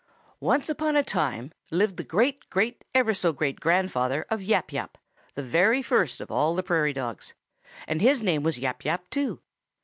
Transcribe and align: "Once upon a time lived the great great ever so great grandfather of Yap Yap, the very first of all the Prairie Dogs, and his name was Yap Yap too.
"Once 0.39 0.67
upon 0.67 0.95
a 0.95 1.03
time 1.03 1.51
lived 1.69 1.95
the 1.95 2.03
great 2.03 2.49
great 2.49 2.83
ever 2.95 3.13
so 3.13 3.31
great 3.31 3.59
grandfather 3.59 4.25
of 4.31 4.41
Yap 4.41 4.73
Yap, 4.73 4.97
the 5.35 5.43
very 5.43 5.83
first 5.83 6.19
of 6.19 6.31
all 6.31 6.55
the 6.55 6.63
Prairie 6.63 6.91
Dogs, 6.93 7.35
and 7.87 8.01
his 8.01 8.23
name 8.23 8.41
was 8.41 8.57
Yap 8.57 8.83
Yap 8.83 9.11
too. 9.11 9.43